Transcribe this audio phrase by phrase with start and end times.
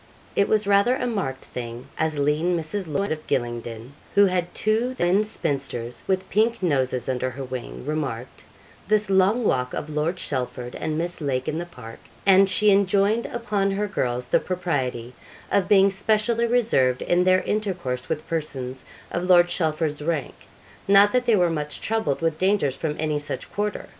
[0.35, 2.87] It was rather a marked thing as lean Mrs.
[2.91, 8.43] Loyd, of Gylingden, who had two thin spinsters with pink noses under her wing, remarked
[8.87, 13.27] this long walk of Lord Chelford and Miss Lake in the park; and she enjoined
[13.27, 15.13] upon her girls the propriety
[15.51, 20.33] of being specially reserved in their intercourse with persons of Lord Chelford's rank;
[20.87, 23.87] not that they were much troubled with dangers from any such quarter.